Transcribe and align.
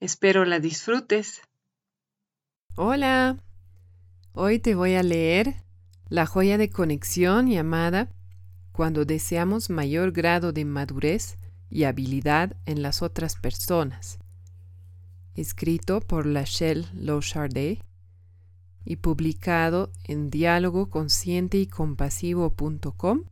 Espero 0.00 0.44
la 0.44 0.60
disfrutes. 0.60 1.42
Hola, 2.76 3.42
hoy 4.32 4.60
te 4.60 4.76
voy 4.76 4.94
a 4.94 5.02
leer 5.02 5.64
la 6.08 6.24
joya 6.24 6.56
de 6.56 6.70
conexión 6.70 7.48
llamada 7.48 8.08
Cuando 8.70 9.04
deseamos 9.04 9.70
mayor 9.70 10.12
grado 10.12 10.52
de 10.52 10.64
madurez 10.64 11.36
y 11.68 11.82
habilidad 11.82 12.56
en 12.64 12.80
las 12.80 13.02
otras 13.02 13.34
personas, 13.34 14.20
escrito 15.34 16.00
por 16.00 16.26
Lachelle 16.26 16.86
Lochardet 16.94 17.82
y 18.84 18.96
publicado 18.96 19.90
en 20.04 20.30
diálogo 20.30 20.90
consciente 20.90 21.58
y 21.58 21.66
compasivo.com 21.66 23.24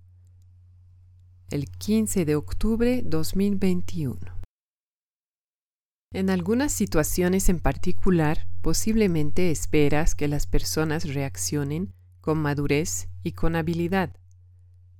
el 1.49 1.71
15 1.71 2.25
de 2.25 2.35
octubre 2.35 3.03
2021. 3.05 4.36
En 6.12 6.31
algunas 6.31 6.73
situaciones 6.73 7.49
en 7.49 7.59
particular, 7.59 8.49
posiblemente 8.62 9.51
esperas 9.51 10.15
que 10.15 10.29
las 10.29 10.47
personas 10.47 11.12
reaccionen 11.12 11.93
con 12.21 12.39
madurez 12.39 13.09
y 13.23 13.33
con 13.33 13.57
habilidad, 13.57 14.17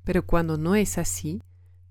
pero 0.05 0.27
cuando 0.27 0.59
no 0.59 0.75
es 0.75 0.99
así, 0.99 1.43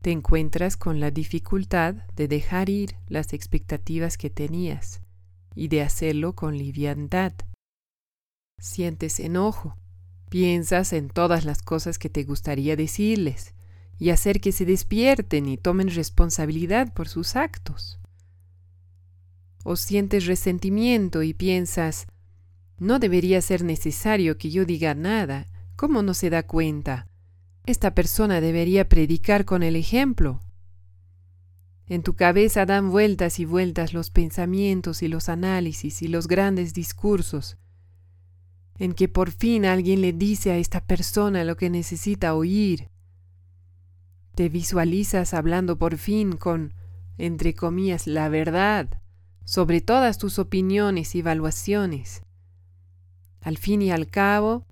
te 0.02 0.12
encuentras 0.12 0.78
con 0.78 1.00
la 1.00 1.12
dificultad 1.12 1.96
de 2.16 2.28
dejar 2.28 2.70
ir 2.70 2.98
las 3.08 3.34
expectativas 3.34 4.18
que 4.18 4.30
tenías 4.30 5.02
y 5.56 5.70
de 5.70 5.82
hacerlo 5.82 6.36
con 6.36 6.58
liviandad. 6.58 7.34
Sientes 8.60 9.20
enojo, 9.20 9.78
piensas 10.30 10.94
en 10.94 11.10
todas 11.10 11.46
las 11.46 11.62
cosas 11.62 11.98
que 11.98 12.10
te 12.10 12.24
gustaría 12.24 12.76
decirles 12.76 13.56
y 13.98 14.10
hacer 14.10 14.42
que 14.42 14.52
se 14.52 14.66
despierten 14.66 15.48
y 15.48 15.58
tomen 15.58 15.90
responsabilidad 15.90 16.94
por 16.94 17.08
sus 17.08 17.36
actos 17.36 18.00
o 19.66 19.76
sientes 19.76 20.28
resentimiento 20.28 21.24
y 21.24 21.34
piensas, 21.34 22.06
no 22.78 23.00
debería 23.00 23.42
ser 23.42 23.64
necesario 23.64 24.38
que 24.38 24.52
yo 24.52 24.64
diga 24.64 24.94
nada, 24.94 25.48
¿cómo 25.76 26.04
no 26.04 26.14
se 26.14 26.30
da 26.30 26.44
cuenta? 26.44 27.08
Esta 27.66 27.96
persona 27.96 28.42
debería 28.42 28.88
predicar 28.88 29.44
con 29.44 29.64
el 29.64 29.76
ejemplo. 29.76 30.40
En 31.88 32.04
tu 32.04 32.14
cabeza 32.14 32.68
dan 32.68 32.92
vueltas 32.92 33.40
y 33.40 33.46
vueltas 33.46 33.92
los 33.94 34.12
pensamientos 34.12 35.02
y 35.02 35.08
los 35.08 35.30
análisis 35.30 36.04
y 36.04 36.10
los 36.10 36.28
grandes 36.28 36.76
discursos, 36.76 37.58
en 38.78 38.94
que 38.94 39.08
por 39.10 39.32
fin 39.32 39.66
alguien 39.66 40.00
le 40.02 40.14
dice 40.14 40.52
a 40.52 40.58
esta 40.58 40.86
persona 40.86 41.44
lo 41.44 41.58
que 41.58 41.72
necesita 41.72 42.36
oír. 42.36 42.90
Te 44.36 44.48
visualizas 44.48 45.34
hablando 45.34 45.80
por 45.80 45.98
fin 45.98 46.34
con, 46.34 46.76
entre 47.18 47.56
comillas, 47.56 48.06
la 48.06 48.30
verdad 48.30 49.02
sobre 49.46 49.80
todas 49.80 50.18
tus 50.18 50.40
opiniones 50.40 51.16
y 51.16 51.20
evaluaciones. 51.20 52.24
Al 53.42 53.58
fin 53.58 53.82
y 53.82 53.92
al 53.92 54.08
cabo, 54.08 54.66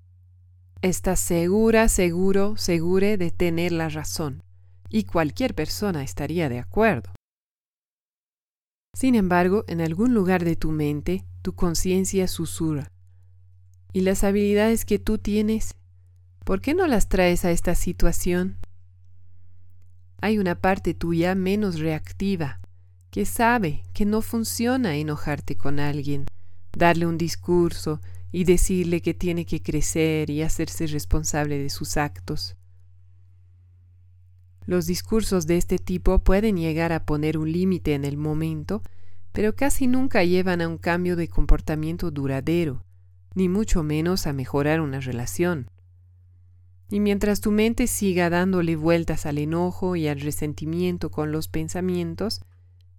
estás 0.82 1.20
segura, 1.20 1.88
seguro, 1.88 2.56
segure 2.56 3.16
de 3.16 3.30
tener 3.30 3.72
la 3.72 3.88
razón, 3.88 4.42
y 4.90 5.04
cualquier 5.04 5.54
persona 5.54 6.02
estaría 6.02 6.48
de 6.48 6.58
acuerdo. 6.58 7.12
Sin 8.94 9.14
embargo, 9.14 9.64
en 9.68 9.80
algún 9.80 10.12
lugar 10.12 10.44
de 10.44 10.56
tu 10.56 10.70
mente, 10.70 11.24
tu 11.42 11.54
conciencia 11.54 12.28
susurra. 12.28 12.90
¿Y 13.92 14.00
las 14.00 14.24
habilidades 14.24 14.84
que 14.84 14.98
tú 14.98 15.18
tienes? 15.18 15.74
¿Por 16.44 16.60
qué 16.60 16.74
no 16.74 16.86
las 16.86 17.08
traes 17.08 17.44
a 17.44 17.52
esta 17.52 17.74
situación? 17.74 18.56
Hay 20.20 20.38
una 20.38 20.60
parte 20.60 20.94
tuya 20.94 21.34
menos 21.34 21.78
reactiva, 21.78 22.60
que 23.14 23.26
sabe 23.26 23.84
que 23.92 24.04
no 24.04 24.22
funciona 24.22 24.96
enojarte 24.96 25.56
con 25.56 25.78
alguien, 25.78 26.26
darle 26.76 27.06
un 27.06 27.16
discurso 27.16 28.00
y 28.32 28.42
decirle 28.42 29.02
que 29.02 29.14
tiene 29.14 29.46
que 29.46 29.62
crecer 29.62 30.30
y 30.30 30.42
hacerse 30.42 30.88
responsable 30.88 31.56
de 31.56 31.70
sus 31.70 31.96
actos. 31.96 32.56
Los 34.66 34.86
discursos 34.86 35.46
de 35.46 35.58
este 35.58 35.78
tipo 35.78 36.24
pueden 36.24 36.56
llegar 36.56 36.90
a 36.90 37.06
poner 37.06 37.38
un 37.38 37.52
límite 37.52 37.94
en 37.94 38.04
el 38.04 38.16
momento, 38.16 38.82
pero 39.30 39.54
casi 39.54 39.86
nunca 39.86 40.24
llevan 40.24 40.60
a 40.60 40.66
un 40.66 40.78
cambio 40.78 41.14
de 41.14 41.28
comportamiento 41.28 42.10
duradero, 42.10 42.82
ni 43.36 43.48
mucho 43.48 43.84
menos 43.84 44.26
a 44.26 44.32
mejorar 44.32 44.80
una 44.80 44.98
relación. 44.98 45.70
Y 46.90 46.98
mientras 46.98 47.40
tu 47.40 47.52
mente 47.52 47.86
siga 47.86 48.28
dándole 48.28 48.74
vueltas 48.74 49.24
al 49.24 49.38
enojo 49.38 49.94
y 49.94 50.08
al 50.08 50.20
resentimiento 50.20 51.12
con 51.12 51.30
los 51.30 51.46
pensamientos, 51.46 52.40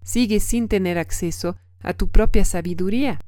sigues 0.05 0.43
sin 0.43 0.69
tener 0.69 0.97
acceso 0.97 1.57
a 1.81 1.93
tu 1.93 2.07
propia 2.07 2.45
sabiduría 2.45 3.19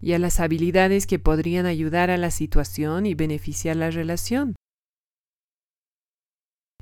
y 0.00 0.12
a 0.12 0.18
las 0.18 0.40
habilidades 0.40 1.06
que 1.06 1.18
podrían 1.18 1.64
ayudar 1.64 2.10
a 2.10 2.18
la 2.18 2.30
situación 2.30 3.06
y 3.06 3.14
beneficiar 3.14 3.76
la 3.76 3.90
relación. 3.90 4.56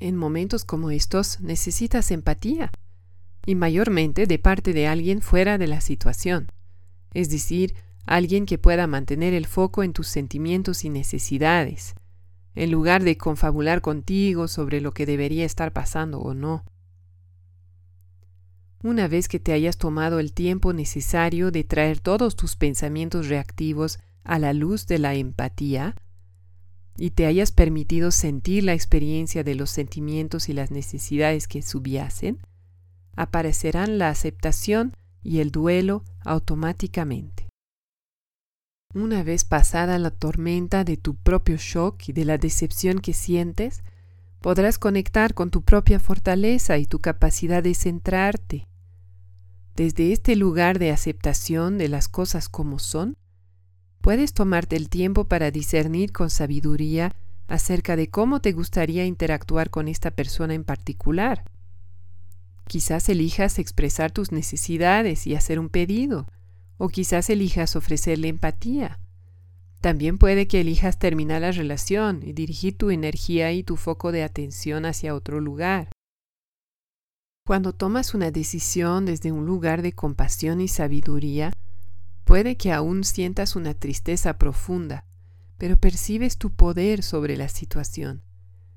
En 0.00 0.16
momentos 0.16 0.64
como 0.64 0.90
estos 0.90 1.40
necesitas 1.40 2.10
empatía, 2.10 2.72
y 3.46 3.54
mayormente 3.54 4.26
de 4.26 4.38
parte 4.38 4.72
de 4.72 4.88
alguien 4.88 5.20
fuera 5.20 5.58
de 5.58 5.66
la 5.66 5.80
situación, 5.80 6.48
es 7.12 7.30
decir, 7.30 7.74
alguien 8.06 8.46
que 8.46 8.58
pueda 8.58 8.86
mantener 8.86 9.34
el 9.34 9.46
foco 9.46 9.82
en 9.82 9.92
tus 9.92 10.08
sentimientos 10.08 10.84
y 10.84 10.90
necesidades, 10.90 11.94
en 12.54 12.70
lugar 12.70 13.04
de 13.04 13.16
confabular 13.16 13.82
contigo 13.82 14.48
sobre 14.48 14.80
lo 14.80 14.92
que 14.92 15.06
debería 15.06 15.44
estar 15.44 15.72
pasando 15.72 16.20
o 16.20 16.34
no. 16.34 16.64
Una 18.84 19.08
vez 19.08 19.28
que 19.28 19.40
te 19.40 19.54
hayas 19.54 19.78
tomado 19.78 20.18
el 20.18 20.34
tiempo 20.34 20.74
necesario 20.74 21.50
de 21.50 21.64
traer 21.64 22.00
todos 22.00 22.36
tus 22.36 22.54
pensamientos 22.54 23.28
reactivos 23.28 23.98
a 24.24 24.38
la 24.38 24.52
luz 24.52 24.86
de 24.86 24.98
la 24.98 25.14
empatía, 25.14 25.94
y 26.98 27.12
te 27.12 27.24
hayas 27.24 27.50
permitido 27.50 28.10
sentir 28.10 28.62
la 28.62 28.74
experiencia 28.74 29.42
de 29.42 29.54
los 29.54 29.70
sentimientos 29.70 30.50
y 30.50 30.52
las 30.52 30.70
necesidades 30.70 31.48
que 31.48 31.62
subyacen, 31.62 32.42
aparecerán 33.16 33.96
la 33.96 34.10
aceptación 34.10 34.94
y 35.22 35.38
el 35.38 35.50
duelo 35.50 36.04
automáticamente. 36.22 37.48
Una 38.92 39.22
vez 39.22 39.46
pasada 39.46 39.98
la 39.98 40.10
tormenta 40.10 40.84
de 40.84 40.98
tu 40.98 41.16
propio 41.16 41.56
shock 41.56 42.10
y 42.10 42.12
de 42.12 42.26
la 42.26 42.36
decepción 42.36 42.98
que 42.98 43.14
sientes, 43.14 43.82
podrás 44.42 44.78
conectar 44.78 45.32
con 45.32 45.50
tu 45.50 45.62
propia 45.62 45.98
fortaleza 45.98 46.76
y 46.76 46.84
tu 46.84 46.98
capacidad 46.98 47.62
de 47.62 47.74
centrarte, 47.74 48.66
desde 49.76 50.12
este 50.12 50.36
lugar 50.36 50.78
de 50.78 50.90
aceptación 50.90 51.78
de 51.78 51.88
las 51.88 52.08
cosas 52.08 52.48
como 52.48 52.78
son, 52.78 53.16
puedes 54.00 54.32
tomarte 54.32 54.76
el 54.76 54.88
tiempo 54.88 55.24
para 55.24 55.50
discernir 55.50 56.12
con 56.12 56.30
sabiduría 56.30 57.14
acerca 57.48 57.96
de 57.96 58.08
cómo 58.08 58.40
te 58.40 58.52
gustaría 58.52 59.04
interactuar 59.04 59.70
con 59.70 59.88
esta 59.88 60.10
persona 60.10 60.54
en 60.54 60.64
particular. 60.64 61.44
Quizás 62.66 63.08
elijas 63.08 63.58
expresar 63.58 64.12
tus 64.12 64.32
necesidades 64.32 65.26
y 65.26 65.34
hacer 65.34 65.58
un 65.58 65.68
pedido, 65.68 66.26
o 66.78 66.88
quizás 66.88 67.28
elijas 67.28 67.76
ofrecerle 67.76 68.28
empatía. 68.28 68.98
También 69.80 70.16
puede 70.16 70.48
que 70.48 70.60
elijas 70.60 70.98
terminar 70.98 71.42
la 71.42 71.52
relación 71.52 72.20
y 72.24 72.32
dirigir 72.32 72.78
tu 72.78 72.90
energía 72.90 73.52
y 73.52 73.62
tu 73.62 73.76
foco 73.76 74.12
de 74.12 74.22
atención 74.22 74.86
hacia 74.86 75.14
otro 75.14 75.40
lugar. 75.40 75.90
Cuando 77.46 77.74
tomas 77.74 78.14
una 78.14 78.30
decisión 78.30 79.04
desde 79.04 79.30
un 79.30 79.44
lugar 79.44 79.82
de 79.82 79.92
compasión 79.92 80.60
y 80.60 80.68
sabiduría, 80.68 81.52
Puede 82.24 82.56
que 82.56 82.72
aún 82.72 83.04
sientas 83.04 83.54
una 83.54 83.74
tristeza 83.74 84.38
profunda, 84.38 85.04
pero 85.58 85.76
percibes 85.76 86.38
tu 86.38 86.50
poder 86.50 87.02
sobre 87.02 87.36
la 87.36 87.48
situación. 87.48 88.22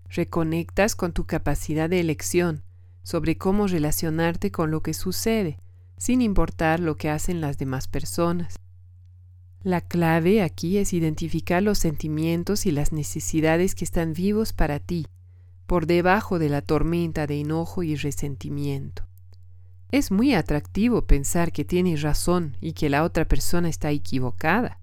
Reconectas 0.10 0.96
con 0.96 1.14
tu 1.14 1.26
capacidad 1.26 1.90
de 1.90 2.00
elección 2.00 2.64
sobre 3.04 3.38
cómo 3.38 3.68
relacionarte 3.68 4.52
con 4.52 4.70
lo 4.70 4.82
que 4.82 4.94
sucede, 4.94 5.60
sin 5.98 6.22
importar 6.22 6.82
lo 6.82 6.98
que 6.98 7.10
hacen 7.10 7.40
las 7.40 7.58
demás 7.58 7.88
personas. 7.88 8.60
La 9.64 9.80
clave 9.80 10.42
aquí 10.42 10.78
es 10.78 10.92
identificar 10.92 11.64
los 11.64 11.80
sentimientos 11.80 12.66
y 12.66 12.72
las 12.72 12.92
necesidades 12.92 13.76
que 13.76 13.86
están 13.86 14.12
vivos 14.12 14.52
para 14.52 14.80
ti, 14.80 15.08
por 15.68 15.86
debajo 15.86 16.40
de 16.40 16.50
la 16.50 16.62
tormenta 16.62 17.28
de 17.28 17.42
enojo 17.42 17.84
y 17.84 17.96
resentimiento. 17.96 19.04
Es 19.92 20.12
muy 20.12 20.34
atractivo 20.34 21.06
pensar 21.06 21.52
que 21.52 21.66
tienes 21.66 22.02
razón 22.02 22.58
y 22.60 22.74
que 22.74 22.90
la 22.90 23.04
otra 23.04 23.28
persona 23.28 23.70
está 23.70 23.92
equivocada. 23.92 24.80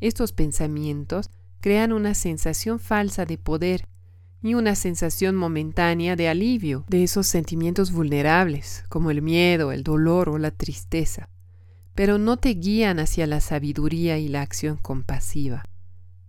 Estos 0.00 0.32
pensamientos 0.32 1.30
crean 1.60 1.92
una 1.92 2.14
sensación 2.14 2.78
falsa 2.78 3.24
de 3.24 3.38
poder 3.38 3.88
y 4.42 4.54
una 4.54 4.74
sensación 4.76 5.34
momentánea 5.34 6.14
de 6.14 6.28
alivio 6.28 6.84
de 6.88 7.02
esos 7.02 7.26
sentimientos 7.26 7.90
vulnerables, 7.90 8.84
como 8.88 9.10
el 9.10 9.22
miedo, 9.22 9.72
el 9.72 9.82
dolor 9.82 10.28
o 10.28 10.38
la 10.38 10.52
tristeza, 10.52 11.28
pero 11.94 12.18
no 12.18 12.36
te 12.36 12.50
guían 12.50 13.00
hacia 13.00 13.26
la 13.26 13.40
sabiduría 13.40 14.18
y 14.18 14.28
la 14.28 14.42
acción 14.42 14.76
compasiva. 14.76 15.64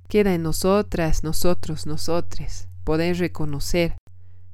Queda 0.08 0.34
en 0.34 0.42
nosotras, 0.42 1.24
nosotros, 1.24 1.86
nosotres, 1.86 2.69
poder 2.90 3.20
reconocer 3.20 3.96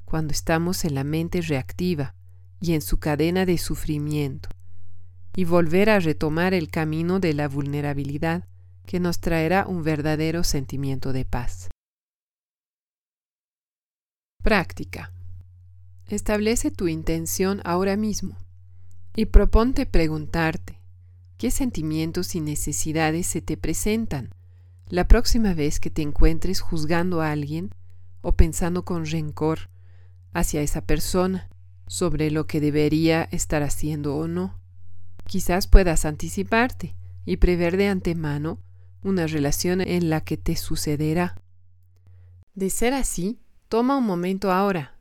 cuando 0.04 0.32
estamos 0.32 0.84
en 0.84 0.94
la 0.94 1.04
mente 1.04 1.40
reactiva 1.40 2.14
y 2.60 2.74
en 2.74 2.82
su 2.82 2.98
cadena 2.98 3.46
de 3.46 3.56
sufrimiento, 3.56 4.50
y 5.34 5.46
volver 5.46 5.88
a 5.88 6.00
retomar 6.00 6.52
el 6.52 6.68
camino 6.68 7.18
de 7.18 7.32
la 7.32 7.48
vulnerabilidad 7.48 8.46
que 8.84 9.00
nos 9.00 9.20
traerá 9.20 9.64
un 9.66 9.82
verdadero 9.82 10.44
sentimiento 10.44 11.14
de 11.14 11.24
paz. 11.24 11.70
Práctica. 14.42 15.14
Establece 16.06 16.70
tu 16.70 16.88
intención 16.88 17.62
ahora 17.64 17.96
mismo 17.96 18.36
y 19.14 19.24
proponte 19.24 19.86
preguntarte 19.86 20.82
qué 21.38 21.50
sentimientos 21.50 22.34
y 22.34 22.42
necesidades 22.42 23.26
se 23.26 23.40
te 23.40 23.56
presentan 23.56 24.34
la 24.90 25.08
próxima 25.08 25.54
vez 25.54 25.80
que 25.80 25.88
te 25.88 26.02
encuentres 26.02 26.60
juzgando 26.60 27.22
a 27.22 27.32
alguien 27.32 27.70
o 28.20 28.32
pensando 28.32 28.84
con 28.84 29.06
rencor 29.06 29.70
hacia 30.32 30.62
esa 30.62 30.82
persona 30.82 31.48
sobre 31.86 32.30
lo 32.30 32.46
que 32.46 32.60
debería 32.60 33.28
estar 33.30 33.62
haciendo 33.62 34.16
o 34.16 34.28
no. 34.28 34.58
Quizás 35.26 35.66
puedas 35.66 36.04
anticiparte 36.04 36.96
y 37.24 37.36
prever 37.38 37.76
de 37.76 37.88
antemano 37.88 38.60
una 39.02 39.26
relación 39.26 39.80
en 39.80 40.10
la 40.10 40.20
que 40.22 40.36
te 40.36 40.56
sucederá. 40.56 41.36
De 42.54 42.70
ser 42.70 42.94
así, 42.94 43.38
Toma 43.68 43.96
un 43.96 44.04
momento 44.04 44.52
ahora 44.52 44.96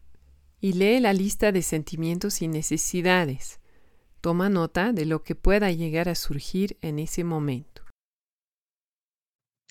y 0.60 0.74
lee 0.74 1.00
la 1.00 1.14
lista 1.14 1.52
de 1.52 1.62
sentimientos 1.62 2.42
y 2.42 2.48
necesidades. 2.48 3.60
Toma 4.22 4.50
nota 4.50 4.92
de 4.92 5.06
lo 5.06 5.22
que 5.22 5.36
pueda 5.36 5.70
llegar 5.70 6.10
a 6.10 6.16
surgir 6.16 6.78
en 6.82 6.98
ese 6.98 7.24
momento. 7.24 7.84